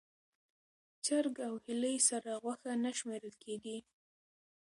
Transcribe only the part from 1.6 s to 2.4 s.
هیلۍ سره